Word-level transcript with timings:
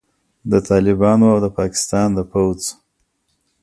د 0.51 0.53
طالبانو 0.69 1.25
او 1.33 1.37
د 1.45 1.47
پاکستان 1.59 2.07
د 2.17 2.19
پوځ 2.31 2.61